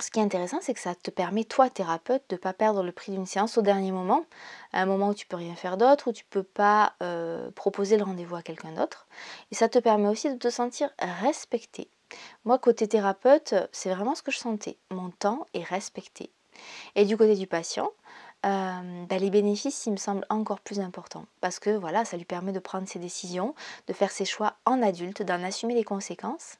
ce 0.00 0.10
qui 0.10 0.18
est 0.18 0.22
intéressant, 0.22 0.58
c'est 0.62 0.74
que 0.74 0.80
ça 0.80 0.94
te 0.94 1.10
permet, 1.10 1.44
toi, 1.44 1.68
thérapeute, 1.68 2.22
de 2.30 2.36
ne 2.36 2.40
pas 2.40 2.52
perdre 2.52 2.82
le 2.82 2.92
prix 2.92 3.12
d'une 3.12 3.26
séance 3.26 3.58
au 3.58 3.62
dernier 3.62 3.92
moment, 3.92 4.24
à 4.72 4.80
un 4.82 4.86
moment 4.86 5.08
où 5.10 5.14
tu 5.14 5.26
peux 5.26 5.36
rien 5.36 5.54
faire 5.54 5.76
d'autre, 5.76 6.08
où 6.08 6.12
tu 6.12 6.24
ne 6.24 6.30
peux 6.30 6.42
pas 6.42 6.94
euh, 7.02 7.50
proposer 7.50 7.98
le 7.98 8.04
rendez-vous 8.04 8.36
à 8.36 8.42
quelqu'un 8.42 8.72
d'autre. 8.72 9.06
Et 9.50 9.54
ça 9.54 9.68
te 9.68 9.78
permet 9.78 10.08
aussi 10.08 10.30
de 10.32 10.38
te 10.38 10.48
sentir 10.48 10.90
respecté. 10.98 11.88
Moi, 12.44 12.58
côté 12.58 12.88
thérapeute, 12.88 13.54
c'est 13.72 13.94
vraiment 13.94 14.14
ce 14.14 14.22
que 14.22 14.32
je 14.32 14.38
sentais. 14.38 14.78
Mon 14.90 15.10
temps 15.10 15.46
est 15.54 15.62
respecté. 15.62 16.30
Et 16.96 17.04
du 17.04 17.16
côté 17.16 17.36
du 17.36 17.46
patient, 17.46 17.90
euh, 18.46 19.04
bah, 19.06 19.18
les 19.18 19.30
bénéfices, 19.30 19.86
il 19.86 19.92
me 19.92 19.96
semblent 19.96 20.26
encore 20.30 20.60
plus 20.60 20.80
importants. 20.80 21.26
Parce 21.40 21.58
que 21.58 21.70
voilà, 21.70 22.04
ça 22.04 22.16
lui 22.16 22.24
permet 22.24 22.52
de 22.52 22.58
prendre 22.58 22.88
ses 22.88 22.98
décisions, 22.98 23.54
de 23.86 23.92
faire 23.92 24.10
ses 24.10 24.24
choix 24.24 24.54
en 24.64 24.82
adulte, 24.82 25.22
d'en 25.22 25.42
assumer 25.44 25.74
les 25.74 25.84
conséquences. 25.84 26.56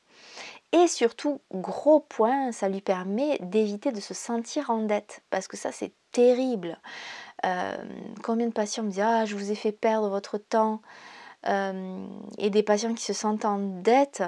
Et 0.73 0.87
surtout, 0.87 1.41
gros 1.53 2.01
point, 2.01 2.53
ça 2.53 2.69
lui 2.69 2.81
permet 2.81 3.39
d'éviter 3.41 3.91
de 3.91 4.01
se 4.01 4.15
sentir 4.15 4.71
en 4.71 4.83
dette, 4.83 5.23
parce 5.31 5.49
que 5.49 5.57
ça 5.57 5.73
c'est 5.73 5.93
terrible. 6.13 6.79
Euh, 7.45 7.77
combien 8.23 8.47
de 8.47 8.53
patients 8.53 8.83
me 8.85 8.91
disent 8.91 9.05
Ah, 9.05 9.25
je 9.25 9.35
vous 9.35 9.51
ai 9.51 9.55
fait 9.55 9.73
perdre 9.73 10.09
votre 10.09 10.39
temps 10.39 10.81
euh, 11.49 12.07
et 12.39 12.51
des 12.51 12.63
patients 12.63 12.95
qui 12.95 13.05
se 13.05 13.13
sentent 13.13 13.45
en 13.45 13.59
dette 13.59 14.23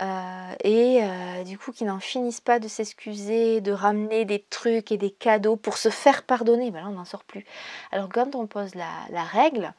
euh, 0.00 0.52
et 0.64 1.00
du 1.44 1.56
coup 1.56 1.72
qui 1.72 1.84
n'en 1.84 2.00
finissent 2.00 2.40
pas 2.40 2.58
de 2.58 2.68
s'excuser, 2.68 3.60
de 3.60 3.72
ramener 3.72 4.24
des 4.24 4.44
trucs 4.50 4.92
et 4.92 4.96
des 4.96 5.10
cadeaux 5.10 5.56
pour 5.56 5.78
se 5.78 5.88
faire 5.88 6.24
pardonner. 6.24 6.70
Ben 6.70 6.82
là, 6.82 6.88
on 6.88 6.92
n'en 6.92 7.04
sort 7.04 7.24
plus. 7.24 7.44
Alors 7.92 8.08
quand 8.08 8.34
on 8.34 8.46
pose 8.46 8.74
la, 8.74 9.24
règle, 9.24 9.72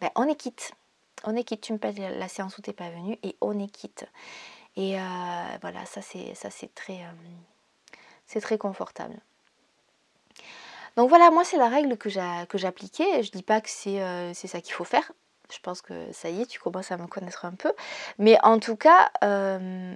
ben, 0.00 0.10
on 0.14 0.28
est 0.28 0.36
quitte. 0.36 0.72
On 1.24 1.36
est 1.36 1.44
quitte. 1.44 1.60
Tu 1.60 1.72
me 1.72 1.78
payes 1.78 1.94
la 2.16 2.28
séance 2.28 2.56
où 2.56 2.62
tu 2.62 2.70
n'es 2.70 2.74
pas 2.74 2.90
venu 2.90 3.18
et 3.22 3.36
on 3.40 3.58
est 3.58 3.70
quitte. 3.70 4.06
Et 4.76 4.98
euh, 4.98 5.02
voilà, 5.60 5.84
ça 5.86 6.02
c'est 6.02 6.34
ça 6.34 6.50
c'est 6.50 6.74
très 6.74 7.02
euh, 7.02 7.12
c'est 8.26 8.40
très 8.40 8.58
confortable. 8.58 9.16
Donc 10.96 11.08
voilà, 11.08 11.30
moi 11.30 11.44
c'est 11.44 11.56
la 11.56 11.68
règle 11.68 11.96
que 11.96 12.08
j'appliquais. 12.08 13.22
Je 13.22 13.30
dis 13.30 13.42
pas 13.42 13.60
que 13.60 13.70
euh, 13.88 14.32
c'est 14.34 14.48
ça 14.48 14.60
qu'il 14.60 14.74
faut 14.74 14.84
faire. 14.84 15.12
Je 15.50 15.58
pense 15.60 15.82
que 15.82 15.94
ça 16.12 16.30
y 16.30 16.42
est, 16.42 16.46
tu 16.46 16.60
commences 16.60 16.92
à 16.92 16.96
me 16.96 17.06
connaître 17.06 17.44
un 17.44 17.52
peu. 17.52 17.72
Mais 18.18 18.38
en 18.42 18.58
tout 18.58 18.76
cas, 18.76 19.10
euh, 19.24 19.94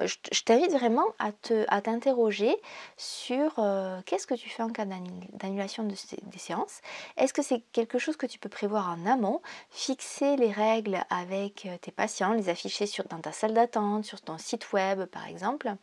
je, 0.00 0.42
t'invite 0.42 0.72
vraiment 0.72 1.06
à 1.18 1.80
t'interroger 1.80 2.54
sur 2.96 3.54
euh, 3.58 4.00
qu'est-ce 4.06 4.26
que 4.26 4.34
tu 4.34 4.48
fais 4.48 4.62
en 4.62 4.70
cas 4.70 4.84
d'annulation 4.84 5.84
de 5.84 5.94
des 6.22 6.38
séances? 6.38 6.80
Est-ce 7.16 7.32
que 7.32 7.42
c'est 7.42 7.62
quelque 7.72 7.98
chose 7.98 8.16
que 8.16 8.26
tu 8.26 8.38
peux 8.38 8.48
prévoir 8.48 8.90
en 8.90 9.06
amont? 9.06 9.40
Fixer 9.70 10.36
les 10.36 10.50
règles 10.50 11.04
avec 11.10 11.66
euh, 11.66 11.76
tes 11.80 11.92
patients, 11.92 12.32
les 12.32 12.48
afficher 12.48 12.86
sur, 12.86 13.04
dans 13.04 13.20
ta 13.20 13.32
salle 13.32 13.54
d'attente, 13.54 14.04
sur 14.04 14.20
ton 14.20 14.38
site 14.38 14.72
web 14.72 15.04
par 15.06 15.26
exemple? 15.26 15.74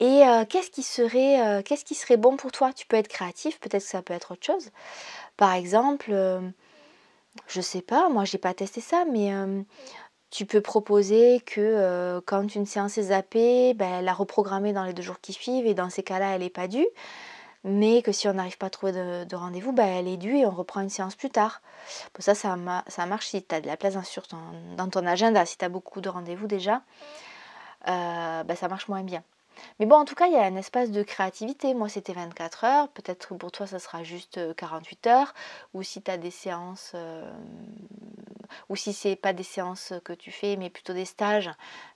Et 0.00 0.22
qu'est-ce 0.48 0.70
qui 0.70 0.84
serait 0.84 1.60
qu'est-ce 1.64 1.84
qui 1.84 1.96
serait 1.96 2.16
bon 2.16 2.36
pour 2.36 2.52
toi? 2.52 2.72
Tu 2.72 2.86
peux 2.86 2.96
être 2.96 3.08
créatif, 3.08 3.58
peut-être 3.58 3.82
que 3.82 3.90
ça 3.90 4.00
peut 4.00 4.14
être 4.14 4.30
autre 4.30 4.46
chose. 4.46 4.70
Par 5.36 5.54
exemple, 5.54 6.12
je 7.46 7.60
sais 7.60 7.82
pas, 7.82 8.08
moi 8.08 8.24
j'ai 8.24 8.38
pas 8.38 8.54
testé 8.54 8.80
ça, 8.80 9.04
mais 9.10 9.32
tu 10.30 10.46
peux 10.46 10.60
proposer 10.60 11.40
que 11.40 12.20
quand 12.26 12.54
une 12.54 12.66
séance 12.66 12.98
est 12.98 13.04
zappée, 13.04 13.74
ben, 13.74 14.02
la 14.02 14.12
reprogrammer 14.12 14.72
dans 14.72 14.84
les 14.84 14.92
deux 14.92 15.02
jours 15.02 15.20
qui 15.20 15.32
suivent 15.32 15.66
et 15.66 15.74
dans 15.74 15.90
ces 15.90 16.02
cas-là 16.02 16.34
elle 16.34 16.42
n'est 16.42 16.50
pas 16.50 16.68
due. 16.68 16.86
Mais 17.64 18.02
que 18.02 18.12
si 18.12 18.28
on 18.28 18.34
n'arrive 18.34 18.56
pas 18.56 18.66
à 18.66 18.70
trouver 18.70 18.92
de, 18.92 19.36
rendez-vous, 19.36 19.72
ben, 19.72 19.86
elle 19.86 20.08
est 20.08 20.16
due 20.16 20.36
et 20.36 20.46
on 20.46 20.50
reprend 20.50 20.80
une 20.80 20.88
séance 20.90 21.16
plus 21.16 21.30
tard. 21.30 21.60
Ça, 22.18 22.34
ça, 22.34 22.56
marche 23.06 23.26
si 23.26 23.42
tu 23.42 23.54
as 23.54 23.60
de 23.60 23.66
la 23.66 23.76
place 23.76 23.94
dans, 24.76 24.88
ton 24.88 25.06
agenda, 25.06 25.44
si 25.44 25.58
tu 25.58 25.64
as 25.64 25.68
beaucoup 25.68 26.00
de 26.00 26.08
rendez-vous 26.08 26.46
déjà, 26.46 26.82
ben, 27.86 28.54
ça 28.54 28.68
marche 28.68 28.88
moins 28.88 29.02
bien. 29.02 29.22
Mais 29.78 29.86
bon, 29.86 29.96
en 29.96 30.04
tout 30.04 30.14
cas, 30.14 30.26
il 30.26 30.32
y 30.32 30.36
a 30.36 30.42
un 30.42 30.56
espace 30.56 30.90
de 30.90 31.02
créativité. 31.02 31.74
Moi, 31.74 31.88
c'était 31.88 32.12
24 32.12 32.64
heures. 32.64 32.88
Peut-être 32.88 33.28
que 33.28 33.34
pour 33.34 33.52
toi, 33.52 33.66
ça 33.66 33.78
sera 33.78 34.02
juste 34.02 34.54
48 34.56 35.06
euh, 35.06 35.10
heures. 35.10 35.34
Ou 35.74 35.82
si 35.82 36.02
tu 36.02 36.10
as 36.10 36.18
des 36.18 36.30
séances, 36.30 36.92
euh, 36.94 37.30
ou 38.68 38.76
si 38.76 38.92
c'est 38.92 39.16
pas 39.16 39.32
des 39.32 39.42
séances 39.42 39.92
que 40.04 40.12
tu 40.12 40.30
fais, 40.30 40.56
mais 40.56 40.70
plutôt 40.70 40.92
des 40.92 41.04
stages, 41.04 41.50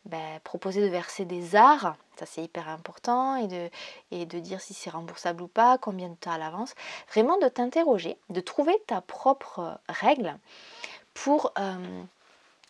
ben, 0.05 0.41
proposer 0.45 0.81
de 0.83 0.89
verser 0.89 1.25
des 1.25 1.57
arts. 1.57 1.97
Ça, 2.19 2.27
c'est 2.27 2.43
hyper 2.43 2.69
important. 2.69 3.37
Et 3.37 3.49
de, 3.49 3.71
et 4.11 4.27
de 4.27 4.39
dire 4.39 4.61
si 4.61 4.75
c'est 4.75 4.91
remboursable 4.91 5.43
ou 5.43 5.49
pas, 5.49 5.79
combien 5.79 6.09
de 6.09 6.15
temps 6.15 6.33
à 6.33 6.39
l'avance. 6.39 6.75
Vraiment 7.13 7.39
de 7.39 7.49
t'interroger, 7.49 8.17
de 8.31 8.41
trouver 8.41 8.75
ta 8.87 9.01
propre 9.01 9.79
règle 9.89 10.39
pour... 11.15 11.53
Euh, 11.59 12.03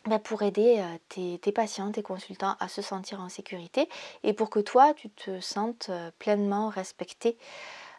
bah, 0.07 0.19
pour 0.19 0.43
aider 0.43 0.83
tes, 1.09 1.39
patients, 1.53 1.93
tes 1.93 2.03
consultants 2.03 2.57
à 2.61 2.69
se 2.69 2.83
sentir 2.83 3.21
en 3.21 3.29
sécurité 3.29 3.89
et 4.23 4.33
pour 4.33 4.51
que 4.51 4.61
toi, 4.61 4.95
tu 4.95 5.11
te 5.11 5.41
sentes 5.41 5.91
pleinement 6.19 6.69
respecté 6.69 7.37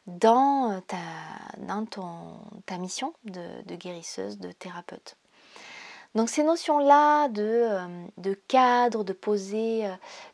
dans, 0.08 0.82
ta, 0.82 2.78
mission 2.78 3.14
de, 3.24 3.76
guérisseuse, 3.76 4.38
de 4.38 4.52
thérapeute. 4.52 5.16
Donc 6.16 6.30
ces 6.30 6.44
notions-là 6.44 7.30
de, 7.30 8.34
cadre, 8.48 9.04
de 9.04 9.14
poser, 9.14 9.88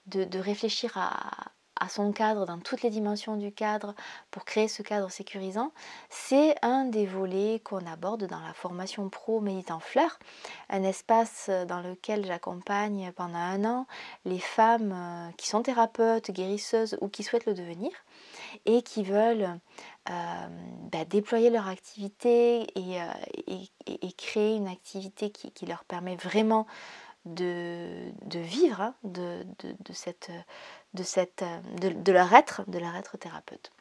de 0.08 0.40
réfléchir 0.40 0.98
à, 0.98 1.52
à 1.80 1.90
son 1.90 2.12
cadre, 2.12 2.46
dans 2.46 2.60
toutes 2.60 2.82
les 2.82 2.90
dimensions 2.90 3.38
du 3.38 3.52
cadre, 3.52 3.96
pour 4.32 4.46
créer 4.46 4.68
ce 4.68 4.82
cadre 4.82 5.10
sécurisant, 5.10 5.72
c'est 6.10 6.56
un 6.62 6.86
des 6.86 7.06
volets 7.06 7.62
qu'on 7.64 7.86
aborde 7.86 8.26
dans 8.26 8.40
la 8.40 8.54
formation 8.54 9.10
pro 9.10 9.40
Méditant 9.40 9.80
Fleur, 9.80 10.20
un 10.70 10.84
espace 10.84 11.50
dans 11.68 11.82
lequel 11.82 12.26
j'accompagne 12.26 13.12
pendant 13.16 13.38
un 13.38 13.66
an 13.66 13.86
les 14.26 14.40
femmes 14.40 14.94
euh, 14.94 15.32
qui 15.38 15.48
sont 15.48 15.62
thérapeutes, 15.62 16.32
guérisseuses 16.32 16.98
ou 17.02 17.08
qui 17.08 17.24
souhaitent 17.24 17.46
le 17.46 17.54
devenir 17.54 17.92
et 18.66 18.82
qui 18.82 19.04
veulent 19.04 19.60
euh, 20.10 20.48
bah, 20.92 21.06
déployer 21.06 21.50
leur 21.50 21.68
activité 21.68 22.68
et, 22.76 23.02
euh, 23.02 24.06
créer 24.18 24.56
une 24.56 24.68
activité 24.68 25.30
qui, 25.30 25.66
leur 25.66 25.84
permet 25.84 26.16
vraiment 26.16 26.68
de, 27.26 28.12
vivre 28.34 28.82
hein, 28.82 28.96
de, 29.04 29.46
cette, 29.94 30.32
de, 30.94 31.04
cette, 31.04 31.44
de, 31.82 32.12
leur 32.12 32.34
être, 32.34 32.64
de 32.68 32.80
leur 32.80 32.96
être 32.96 33.18
thérapeute. 33.18 33.72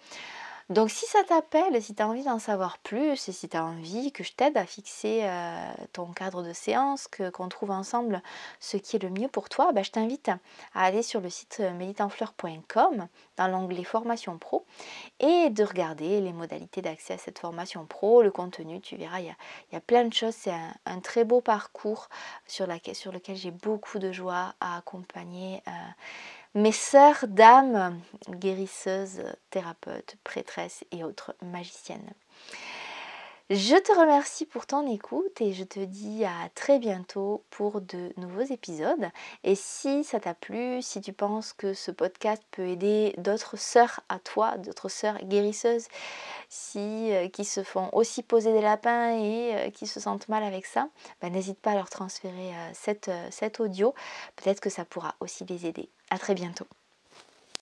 Donc 0.71 0.91
si 0.91 1.07
ça 1.07 1.25
t'appelle, 1.25 1.83
si 1.83 1.95
tu 1.95 2.03
as 2.03 2.09
envie 2.09 2.25
d'en 2.25 2.39
savoir 2.39 2.77
plus 2.77 3.27
et 3.31 3.33
si 3.33 3.49
tu 3.49 3.57
as 3.57 3.65
envie 3.65 4.13
que 4.13 4.23
je 4.23 4.33
t'aide 4.35 4.59
à 4.59 4.67
fixer 4.67 5.21
euh, 5.23 5.73
ton 5.95 6.13
cadre 6.13 6.43
de 6.43 6.53
séance, 6.53 7.09
que 7.09 7.31
qu'on 7.31 7.49
trouve 7.49 7.71
ensemble 7.71 8.23
ce 8.61 8.77
qui 8.77 8.97
est 8.97 9.03
le 9.03 9.09
mieux 9.09 9.29
pour 9.29 9.49
toi, 9.49 9.73
bah, 9.73 9.83
je 9.83 9.91
t'invite 9.91 10.29
à 10.29 10.39
aller 10.75 11.03
sur 11.03 11.23
le 11.23 11.31
site 11.31 11.61
méditenfleur.com 11.61 13.09
dans 13.39 13.49
l'onglet 13.49 13.83
formation 13.83 14.37
pro 14.37 14.67
et 15.21 15.49
de 15.49 15.65
regarder 15.65 16.21
les 16.21 16.35
modalités 16.35 16.83
d'accès 16.83 17.15
à 17.15 17.19
cette 17.19 17.39
formation 17.39 17.87
pro, 17.87 18.21
le 18.21 18.31
contenu, 18.31 18.83
tu 18.83 18.97
verras, 18.97 19.21
il 19.21 19.35
y 19.73 19.77
a, 19.77 19.81
plein 19.81 20.05
de 20.05 20.13
choses, 20.13 20.35
c'est 20.35 20.53
un, 20.85 21.01
très 21.01 21.25
beau 21.25 21.41
parcours 21.41 22.11
sur, 22.47 22.67
sur 22.93 23.11
lequel 23.13 23.37
j'ai 23.37 23.53
beaucoup 23.53 23.99
de 23.99 24.13
joie 24.13 24.55
à 24.61 24.77
accompagner. 24.77 25.63
Euh, 25.67 25.71
mes 26.55 26.73
sœurs 26.73 27.27
d'âme, 27.29 28.01
guérisseuses, 28.31 29.23
thérapeutes, 29.51 30.17
prêtresses 30.25 30.85
et 30.91 31.05
autres 31.05 31.35
magiciennes. 31.43 32.13
Je 33.51 33.77
te 33.77 33.99
remercie 33.99 34.45
pour 34.45 34.67
ton 34.67 34.87
écoute 34.87 35.41
et 35.41 35.55
je 35.55 35.65
te 35.65 35.81
dis 35.81 36.23
à 36.27 36.51
très 36.55 36.79
bientôt 36.79 37.45
pour 37.49 37.81
de 37.81 38.13
nouveaux 38.19 38.43
épisodes. 38.43 39.09
Et 39.43 39.55
si 39.55 40.05
ça 40.05 40.21
t'a 40.21 40.35
plu, 40.35 40.83
si 40.83 41.01
tu 41.01 41.15
penses 41.15 41.55
que 41.55 41.73
ce 41.73 41.91
podcast 41.91 42.43
peut 42.51 42.67
aider 42.67 43.15
d'autres 43.17 43.57
sœurs 43.57 44.01
à 44.11 44.19
toi, 44.19 44.59
d'autres 44.59 44.91
sœurs 44.91 45.19
guérisseuses, 45.25 45.87
si, 46.51 47.11
euh, 47.15 47.29
qui 47.29 47.47
se 47.47 47.63
font 47.63 47.89
aussi 47.93 48.23
poser 48.23 48.53
des 48.53 48.61
lapins 48.61 49.19
et 49.19 49.55
euh, 49.55 49.71
qui 49.71 49.87
se 49.87 49.99
sentent 49.99 50.29
mal 50.29 50.43
avec 50.43 50.67
ça, 50.67 50.91
bah, 51.23 51.31
n'hésite 51.31 51.59
pas 51.59 51.71
à 51.71 51.75
leur 51.77 51.89
transférer 51.89 52.53
euh, 52.55 53.29
cet 53.31 53.61
audio. 53.61 53.95
Peut-être 54.37 54.61
que 54.61 54.69
ça 54.69 54.85
pourra 54.85 55.15
aussi 55.21 55.47
les 55.47 55.65
aider. 55.65 55.89
À 56.11 56.19
très 56.19 56.35
bientôt. 56.35 56.67